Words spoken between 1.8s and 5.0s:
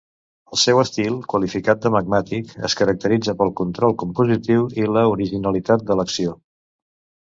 de magmàtic, es caracteritza pel control compositiu i